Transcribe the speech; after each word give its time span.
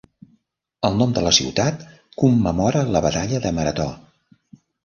El 0.89 0.97
nom 1.01 1.13
de 1.17 1.23
la 1.25 1.33
ciutat 1.39 1.85
commemora 2.23 2.83
la 2.97 3.05
batalla 3.09 3.43
de 3.45 3.55
Marató. 3.59 3.87